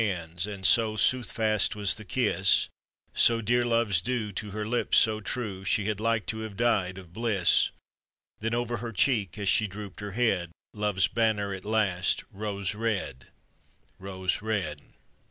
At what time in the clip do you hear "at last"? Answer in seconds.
11.53-12.23